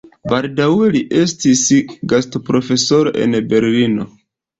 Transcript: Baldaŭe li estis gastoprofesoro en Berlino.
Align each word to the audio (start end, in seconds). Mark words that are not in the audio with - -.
Baldaŭe 0.31 0.85
li 0.95 1.01
estis 1.19 1.61
gastoprofesoro 2.13 3.13
en 3.27 3.37
Berlino. 3.53 4.09